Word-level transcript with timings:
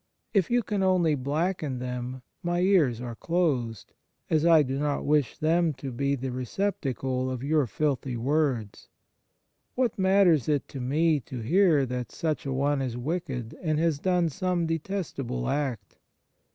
If 0.33 0.49
you 0.49 0.63
can 0.63 0.81
only 0.81 1.13
blacken 1.13 1.77
them, 1.77 2.23
my 2.41 2.61
ears 2.61 2.99
are 2.99 3.13
closed, 3.13 3.93
as 4.31 4.47
I 4.47 4.63
do 4.63 4.79
not 4.79 5.05
wish 5.05 5.37
them 5.37 5.73
to 5.73 5.91
be 5.91 6.15
the 6.15 6.31
receptacle 6.31 7.29
of 7.29 7.43
your 7.43 7.67
filthy 7.67 8.17
words. 8.17 8.89
What 9.75 9.99
matters 9.99 10.49
it 10.49 10.67
to 10.69 10.79
me 10.79 11.19
to 11.19 11.41
hear 11.41 11.85
that 11.85 12.11
such 12.11 12.47
a 12.47 12.51
one 12.51 12.81
is 12.81 12.97
wicked, 12.97 13.53
and 13.61 13.77
has 13.77 13.99
done 13.99 14.29
some 14.29 14.65
detestable 14.65 15.47
act 15.47 15.97